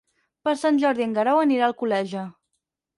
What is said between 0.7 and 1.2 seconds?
Jordi en